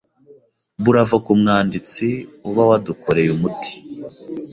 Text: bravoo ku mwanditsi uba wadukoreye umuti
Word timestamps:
bravoo 0.85 1.23
ku 1.25 1.31
mwanditsi 1.39 2.07
uba 2.49 2.63
wadukoreye 2.69 3.29
umuti 3.37 3.73